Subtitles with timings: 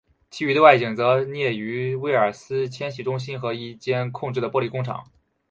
[0.31, 5.03] 其余的外景则摄于威尔斯千禧中心和一间空置的玻璃工厂。